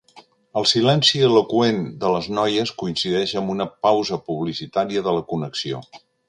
El 0.59 0.63
silenci 0.69 1.19
eloqüent 1.27 1.81
de 2.03 2.09
les 2.15 2.29
noies 2.37 2.71
coincideix 2.79 3.35
amb 3.43 3.53
una 3.57 3.69
pausa 3.89 4.19
publicitària 4.31 5.05
de 5.11 5.15
la 5.19 5.29
connexió. 5.35 5.85